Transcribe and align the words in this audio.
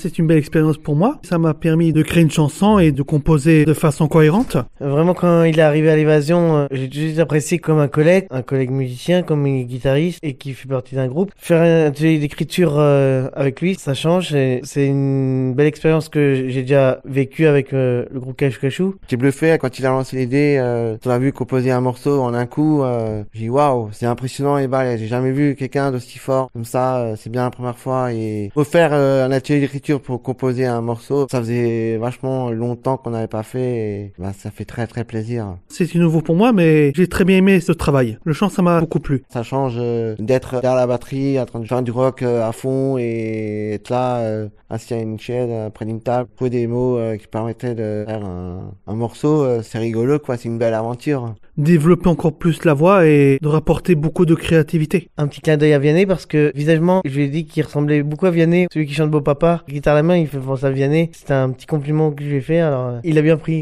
C'est 0.00 0.20
une 0.20 0.28
belle 0.28 0.38
expérience 0.38 0.78
pour 0.78 0.94
moi. 0.94 1.18
Ça 1.24 1.38
m'a 1.38 1.54
permis 1.54 1.92
de 1.92 2.02
créer 2.02 2.22
une 2.22 2.30
chanson 2.30 2.78
et 2.78 2.92
de 2.92 3.02
composer 3.02 3.64
de 3.64 3.74
façon 3.74 4.06
cohérente. 4.06 4.56
Vraiment, 4.78 5.12
quand 5.12 5.42
il 5.42 5.58
est 5.58 5.62
arrivé 5.62 5.90
à 5.90 5.96
l'évasion, 5.96 6.56
euh, 6.56 6.66
j'ai 6.70 6.88
tout 6.88 6.98
de 6.98 7.06
suite 7.06 7.18
apprécié 7.18 7.58
comme 7.58 7.80
un 7.80 7.88
collègue, 7.88 8.28
un 8.30 8.42
collègue 8.42 8.70
musicien, 8.70 9.24
comme 9.24 9.44
un 9.44 9.62
guitariste 9.62 10.20
et 10.22 10.34
qui 10.34 10.52
fait 10.52 10.68
partie 10.68 10.94
d'un 10.94 11.08
groupe. 11.08 11.32
Faire 11.36 11.62
un 11.62 11.86
atelier 11.88 12.18
d'écriture 12.20 12.76
euh, 12.78 13.28
avec 13.34 13.60
lui, 13.60 13.74
ça 13.74 13.92
change. 13.92 14.32
et 14.36 14.60
C'est 14.62 14.86
une 14.86 15.54
belle 15.54 15.66
expérience 15.66 16.08
que 16.08 16.46
j'ai 16.48 16.62
déjà 16.62 17.00
vécue 17.04 17.46
avec 17.46 17.72
euh, 17.72 18.04
le 18.12 18.20
groupe 18.20 18.36
Cachu 18.36 18.60
Cachou. 18.60 18.94
J'étais 19.02 19.16
bluffé 19.16 19.58
quand 19.60 19.80
il 19.80 19.86
a 19.86 19.88
lancé 19.88 20.16
l'idée. 20.16 20.58
Euh, 20.60 20.96
on 21.04 21.10
a 21.10 21.18
vu 21.18 21.32
composer 21.32 21.72
un 21.72 21.80
morceau 21.80 22.22
en 22.22 22.34
un 22.34 22.46
coup. 22.46 22.84
Euh, 22.84 23.24
j'ai 23.34 23.46
dit 23.46 23.50
waouh, 23.50 23.88
c'est 23.90 24.06
impressionnant 24.06 24.58
et 24.58 24.68
balèze. 24.68 25.00
J'ai 25.00 25.08
jamais 25.08 25.32
vu 25.32 25.56
quelqu'un 25.56 25.90
d'aussi 25.90 26.20
fort 26.20 26.50
comme 26.52 26.64
ça. 26.64 27.14
c'est 27.16 27.30
bien 27.30 27.42
la 27.42 27.50
première 27.50 27.76
fois 27.76 28.12
et 28.12 28.52
refaire 28.54 28.90
euh, 28.92 29.26
un 29.26 29.32
atelier 29.32 29.58
d'écriture 29.58 29.87
pour 29.96 30.22
composer 30.22 30.66
un 30.66 30.80
morceau, 30.80 31.26
ça 31.30 31.40
faisait 31.40 31.96
vachement 31.96 32.50
longtemps 32.50 32.96
qu'on 32.96 33.10
n'avait 33.10 33.28
pas 33.28 33.42
fait. 33.42 33.76
Et, 33.78 34.12
bah, 34.18 34.32
ça 34.36 34.50
fait 34.50 34.64
très 34.64 34.86
très 34.86 35.04
plaisir. 35.04 35.56
C'était 35.68 35.98
nouveau 35.98 36.20
pour 36.20 36.36
moi, 36.36 36.52
mais 36.52 36.92
j'ai 36.94 37.06
très 37.06 37.24
bien 37.24 37.38
aimé 37.38 37.60
ce 37.60 37.72
travail. 37.72 38.18
Le 38.24 38.32
chant, 38.32 38.48
ça 38.48 38.62
m'a 38.62 38.80
beaucoup 38.80 39.00
plu. 39.00 39.22
Ça 39.30 39.42
change 39.42 39.76
euh, 39.78 40.14
d'être 40.18 40.60
derrière 40.60 40.74
la 40.74 40.86
batterie, 40.86 41.40
en 41.40 41.46
train 41.46 41.60
de 41.60 41.66
faire 41.66 41.82
du 41.82 41.90
rock 41.90 42.22
euh, 42.22 42.46
à 42.46 42.52
fond 42.52 42.98
et 42.98 43.72
être 43.74 43.90
là, 43.90 44.18
euh, 44.18 44.48
assis 44.70 44.94
à 44.94 44.98
une 44.98 45.18
chaise, 45.18 45.48
euh, 45.50 45.70
près 45.70 45.84
d'une 45.84 46.00
table, 46.00 46.28
trouver 46.36 46.50
des 46.50 46.66
mots 46.66 46.98
qui 47.18 47.26
permettaient 47.26 47.74
de 47.74 48.04
faire 48.06 48.24
un, 48.24 48.72
un 48.86 48.94
morceau. 48.94 49.62
c'est 49.62 49.78
rigolo, 49.78 50.18
quoi. 50.18 50.36
C'est 50.36 50.48
une 50.48 50.58
belle 50.58 50.74
aventure. 50.74 51.34
Développer 51.58 52.08
encore 52.08 52.38
plus 52.38 52.64
la 52.64 52.72
voix 52.72 53.04
et 53.04 53.38
de 53.42 53.48
rapporter 53.48 53.96
beaucoup 53.96 54.26
de 54.26 54.36
créativité. 54.36 55.10
Un 55.16 55.26
petit 55.26 55.40
clin 55.40 55.56
d'œil 55.56 55.72
à 55.72 55.80
Vianney 55.80 56.06
parce 56.06 56.24
que 56.24 56.52
visagement, 56.54 57.02
je 57.04 57.16
lui 57.16 57.24
ai 57.24 57.28
dit 57.28 57.46
qu'il 57.46 57.64
ressemblait 57.64 58.04
beaucoup 58.04 58.26
à 58.26 58.30
Vianney, 58.30 58.68
celui 58.72 58.86
qui 58.86 58.94
chante 58.94 59.10
Beau 59.10 59.22
Papa. 59.22 59.64
Guitare 59.68 59.94
à 59.94 59.96
la 59.96 60.02
main, 60.04 60.16
il 60.16 60.28
fait 60.28 60.38
penser 60.38 60.66
à 60.66 60.70
Vianney. 60.70 61.10
C'était 61.12 61.32
un 61.32 61.50
petit 61.50 61.66
compliment 61.66 62.12
que 62.12 62.22
je 62.22 62.28
lui 62.28 62.36
ai 62.36 62.40
fait, 62.40 62.60
alors 62.60 62.86
euh, 62.86 63.00
il 63.02 63.18
a 63.18 63.22
bien 63.22 63.36
pris. 63.36 63.56